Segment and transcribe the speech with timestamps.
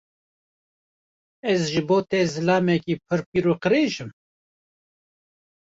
[1.51, 4.11] Ez ji bo te zilamekî pir pîr û qirêj im?